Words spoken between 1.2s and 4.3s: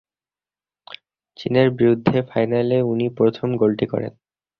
চিনের বিরুদ্ধে ফাইনালে উনি প্রথম গোলটি করেন।